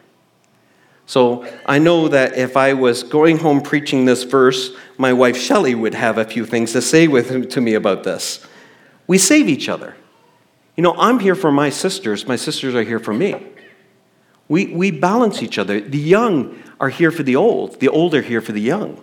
[1.05, 5.75] So I know that if I was going home preaching this verse, my wife Shelley
[5.75, 8.47] would have a few things to say with, to me about this.
[9.07, 9.97] We save each other.
[10.75, 13.35] You know, I'm here for my sisters, my sisters are here for me.
[14.47, 15.79] We, we balance each other.
[15.79, 19.01] The young are here for the old, the old are here for the young.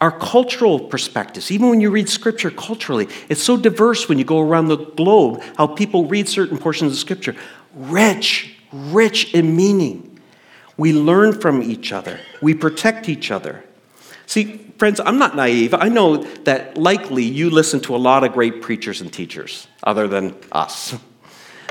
[0.00, 4.40] Our cultural perspectives, even when you read scripture culturally, it's so diverse when you go
[4.40, 7.36] around the globe, how people read certain portions of scripture.
[7.74, 10.20] Rich, rich in meaning.
[10.76, 13.64] We learn from each other, we protect each other.
[14.26, 15.74] See, friends, I'm not naive.
[15.74, 20.08] I know that likely you listen to a lot of great preachers and teachers, other
[20.08, 20.94] than us.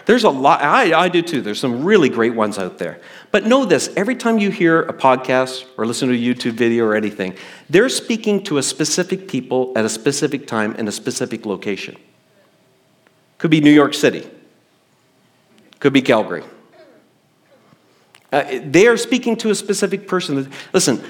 [0.06, 1.42] There's a lot, I, I do too.
[1.42, 3.00] There's some really great ones out there.
[3.32, 6.84] But know this every time you hear a podcast or listen to a YouTube video
[6.84, 7.36] or anything,
[7.70, 11.96] they're speaking to a specific people at a specific time in a specific location.
[13.38, 14.28] Could be New York City,
[15.80, 16.44] could be Calgary.
[18.32, 20.52] Uh, they are speaking to a specific person.
[20.74, 21.04] Listen,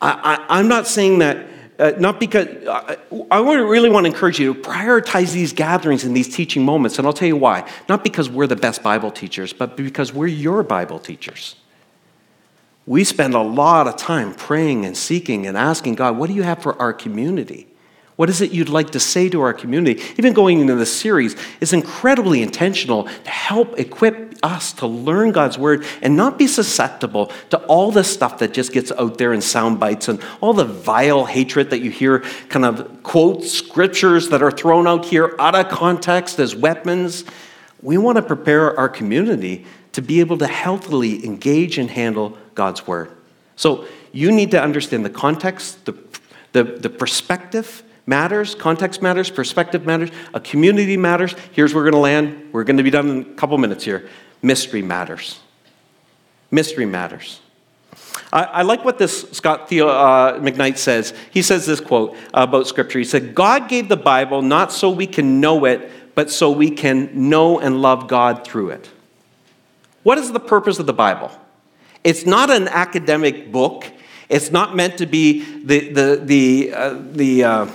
[0.00, 1.46] I, I, I'm not saying that
[1.80, 2.96] uh, not because uh,
[3.30, 7.06] I really want to encourage you to prioritize these gatherings and these teaching moments, and
[7.06, 7.66] I'll tell you why.
[7.88, 11.56] Not because we're the best Bible teachers, but because we're your Bible teachers.
[12.84, 16.42] We spend a lot of time praying and seeking and asking God, what do you
[16.42, 17.66] have for our community?
[18.16, 20.02] What is it you'd like to say to our community?
[20.18, 25.58] Even going into this series is incredibly intentional to help equip us to learn God's
[25.58, 29.40] word and not be susceptible to all the stuff that just gets out there in
[29.40, 34.42] sound bites and all the vile hatred that you hear kind of quote scriptures that
[34.42, 37.24] are thrown out here out of context as weapons.
[37.82, 42.86] We want to prepare our community to be able to healthily engage and handle God's
[42.86, 43.10] word.
[43.56, 45.96] So you need to understand the context, the,
[46.52, 51.34] the, the perspective, matters, context matters, perspective matters, a community matters.
[51.52, 52.52] Here's where we're going to land.
[52.52, 54.08] We're going to be done in a couple minutes here.
[54.42, 55.40] Mystery matters.
[56.50, 57.40] Mystery matters.
[58.32, 61.14] I, I like what this Scot Theo, uh, McKnight says.
[61.30, 62.98] He says this quote about Scripture.
[62.98, 66.70] He said, God gave the Bible not so we can know it, but so we
[66.70, 68.90] can know and love God through it.
[70.02, 71.30] What is the purpose of the Bible?
[72.02, 73.84] It's not an academic book.
[74.28, 77.66] It's not meant to be the, the, the, uh, the uh,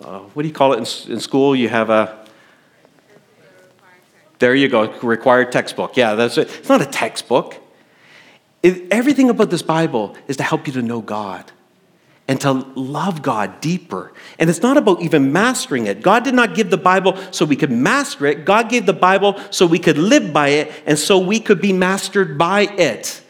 [0.00, 1.56] uh, what do you call it in, in school?
[1.56, 2.17] You have a,
[4.38, 5.96] there you go, required textbook.
[5.96, 6.48] Yeah, that's it.
[6.58, 7.56] It's not a textbook.
[8.62, 11.50] It, everything about this Bible is to help you to know God
[12.28, 14.12] and to love God deeper.
[14.38, 16.02] And it's not about even mastering it.
[16.02, 18.44] God did not give the Bible so we could master it.
[18.44, 21.72] God gave the Bible so we could live by it and so we could be
[21.72, 23.22] mastered by it.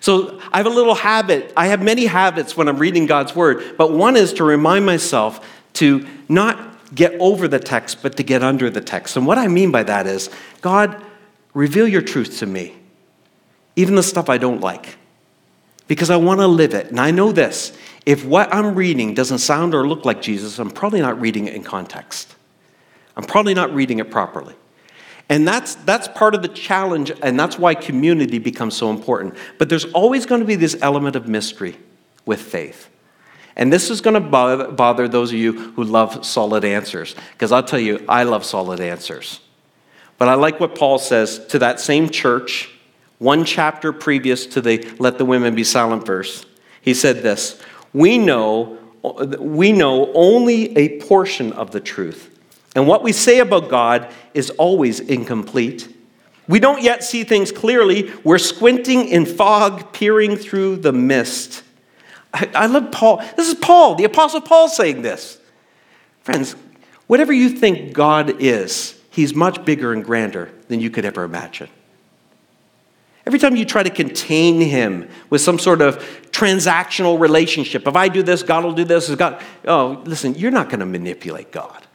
[0.00, 1.52] So I have a little habit.
[1.56, 5.46] I have many habits when I'm reading God's word, but one is to remind myself
[5.74, 9.16] to not get over the text, but to get under the text.
[9.16, 10.30] And what I mean by that is,
[10.60, 11.02] God,
[11.54, 12.76] reveal your truth to me,
[13.76, 14.96] even the stuff I don't like,
[15.86, 16.86] because I want to live it.
[16.86, 17.76] And I know this
[18.06, 21.54] if what I'm reading doesn't sound or look like Jesus, I'm probably not reading it
[21.54, 22.34] in context.
[23.16, 24.54] I'm probably not reading it properly.
[25.28, 29.34] And that's, that's part of the challenge, and that's why community becomes so important.
[29.58, 31.76] But there's always going to be this element of mystery
[32.24, 32.88] with faith.
[33.58, 37.64] And this is going to bother, those of you who love solid answers, because I'll
[37.64, 39.40] tell you, I love solid answers.
[40.16, 42.70] But I like what Paul says to that same church,
[43.18, 46.46] one chapter previous to the let the women be silent verse.
[46.80, 47.60] He said this
[47.92, 52.38] We know, we know only a portion of the truth.
[52.76, 55.92] And what we say about God is always incomplete.
[56.46, 58.12] We don't yet see things clearly.
[58.22, 61.64] We're squinting in fog, peering through the mist.
[62.54, 63.22] I, love Paul.
[63.36, 65.38] This is Paul, the Apostle Paul saying this.
[66.22, 66.54] Friends,
[67.06, 71.68] whatever you think God is, he's much bigger and grander than you could ever imagine.
[73.26, 75.98] Every time you try to contain him with some sort of
[76.30, 79.14] transactional relationship, if I do this, God will do this.
[79.14, 81.86] God, oh, listen, you're not going to manipulate God.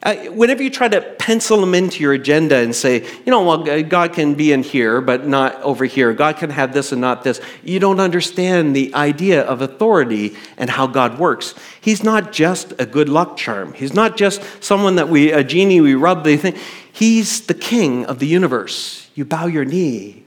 [0.00, 3.82] Uh, whenever you try to pencil them into your agenda and say, you know, well,
[3.82, 6.12] God can be in here, but not over here.
[6.12, 7.40] God can have this and not this.
[7.64, 11.54] You don't understand the idea of authority and how God works.
[11.80, 13.72] He's not just a good luck charm.
[13.72, 16.56] He's not just someone that we, a genie we rub the thing.
[16.92, 19.10] He's the king of the universe.
[19.16, 20.24] You bow your knee.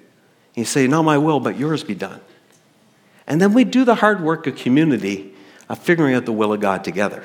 [0.55, 2.19] And you say, not my will, but yours be done.
[3.26, 5.34] And then we do the hard work of community
[5.69, 7.24] of figuring out the will of God together.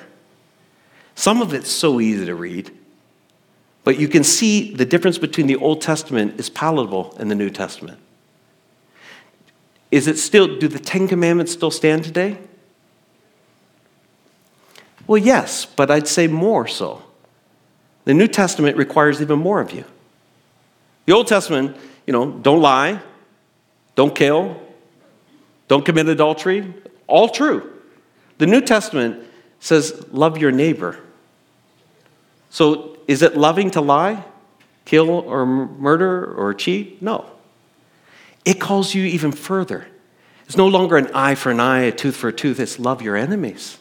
[1.17, 2.71] Some of it's so easy to read,
[3.85, 7.49] but you can see the difference between the Old Testament is palatable in the New
[7.51, 7.99] Testament.
[9.91, 12.37] Is it still, do the Ten Commandments still stand today?
[15.07, 17.03] Well, yes, but I'd say more so.
[18.05, 19.85] The New Testament requires even more of you.
[21.07, 23.01] The Old Testament, you know, don't lie,
[23.95, 24.61] don't kill,
[25.67, 26.75] don't commit adultery,
[27.07, 27.73] all true.
[28.37, 29.25] The New Testament
[29.61, 30.99] says, love your neighbor
[32.51, 34.25] so is it loving to lie,
[34.85, 37.01] kill, or murder, or cheat?
[37.03, 37.31] No.
[38.45, 39.87] It calls you even further.
[40.47, 42.61] It's no longer an eye for an eye, a tooth for a tooth.
[42.61, 43.79] It's love your enemies.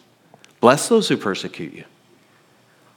[0.59, 1.83] Bless those who persecute you.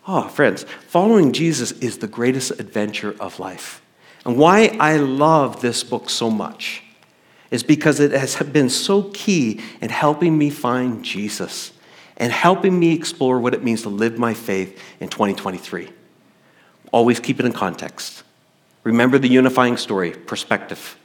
[0.07, 3.83] Oh, friends, following Jesus is the greatest adventure of life.
[4.25, 6.83] And why I love this book so much
[7.51, 11.73] is because it has been so key in helping me find Jesus
[12.19, 15.89] and helping me explore what it means to live my faith in 2023.
[16.93, 18.25] Always keep it in context.
[18.83, 20.99] Remember the unifying story, perspective.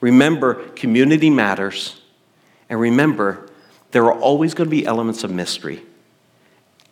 [0.00, 2.00] Remember, community matters.
[2.68, 3.48] And remember,
[3.92, 5.82] there are always going to be elements of mystery.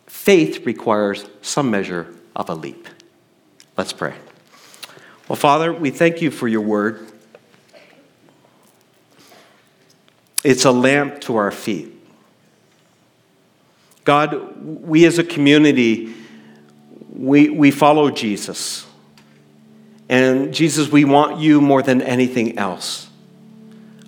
[0.07, 2.87] Faith requires some measure of a leap.
[3.77, 4.15] Let's pray.
[5.27, 7.11] Well, Father, we thank you for your word.
[10.43, 11.94] It's a lamp to our feet.
[14.05, 16.13] God, we as a community,
[17.11, 18.85] we, we follow Jesus.
[20.07, 23.09] And Jesus, we want you more than anything else.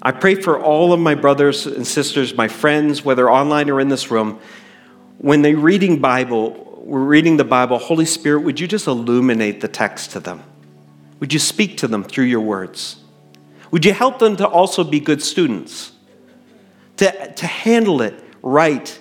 [0.01, 3.89] I pray for all of my brothers and sisters, my friends, whether online or in
[3.89, 4.39] this room,
[5.17, 9.67] when they're reading Bible, we're reading the Bible, Holy Spirit, would you just illuminate the
[9.67, 10.43] text to them?
[11.19, 12.97] Would you speak to them through your words?
[13.71, 15.91] Would you help them to also be good students?
[16.97, 18.97] To, to handle it right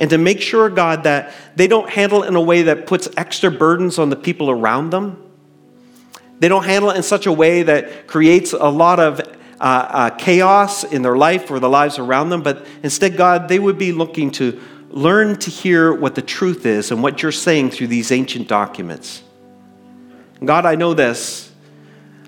[0.00, 3.06] and to make sure, God, that they don't handle it in a way that puts
[3.18, 5.22] extra burdens on the people around them.
[6.38, 9.26] They don't handle it in such a way that creates a lot of uh,
[9.60, 13.76] uh, chaos in their life or the lives around them, but instead, God, they would
[13.76, 17.88] be looking to learn to hear what the truth is and what you're saying through
[17.88, 19.22] these ancient documents.
[20.42, 21.52] God, I know this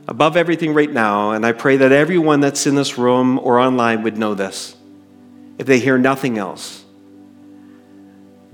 [0.06, 4.02] above everything right now, and I pray that everyone that's in this room or online
[4.02, 4.76] would know this
[5.56, 6.81] if they hear nothing else.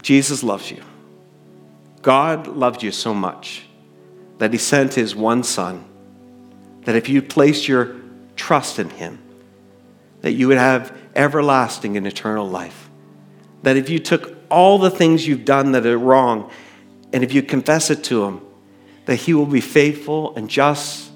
[0.09, 0.83] Jesus loves you.
[2.01, 3.67] God loved you so much
[4.39, 5.85] that he sent his one son,
[6.85, 7.95] that if you place your
[8.35, 9.19] trust in him,
[10.23, 12.89] that you would have everlasting and eternal life.
[13.65, 16.51] That if you took all the things you've done that are wrong,
[17.13, 18.41] and if you confess it to him,
[19.05, 21.11] that he will be faithful and just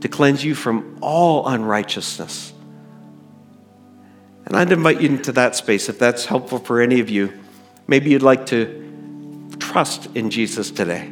[0.00, 2.52] to cleanse you from all unrighteousness.
[4.46, 7.43] And I'd invite you into that space if that's helpful for any of you.
[7.86, 11.10] Maybe you'd like to trust in Jesus today.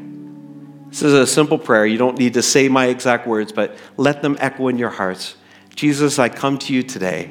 [0.88, 1.86] This is a simple prayer.
[1.86, 5.36] You don't need to say my exact words, but let them echo in your hearts.
[5.74, 7.30] Jesus, I come to you today.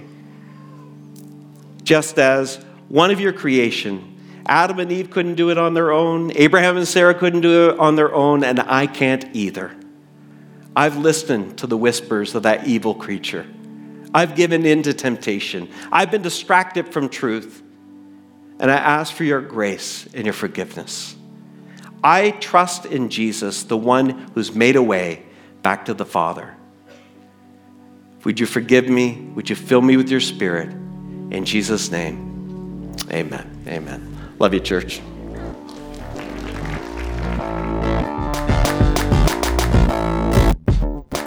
[1.83, 6.31] Just as one of your creation, Adam and Eve couldn't do it on their own,
[6.35, 9.71] Abraham and Sarah couldn't do it on their own, and I can't either.
[10.75, 13.45] I've listened to the whispers of that evil creature.
[14.13, 15.69] I've given in to temptation.
[15.91, 17.60] I've been distracted from truth.
[18.61, 21.15] And I ask for your grace and your forgiveness.
[22.03, 25.23] I trust in Jesus, the one who's made a way
[25.63, 26.55] back to the Father.
[28.23, 29.15] Would you forgive me?
[29.33, 30.69] Would you fill me with your spirit?
[30.69, 33.63] In Jesus' name, amen.
[33.67, 34.35] Amen.
[34.37, 35.01] Love you, church.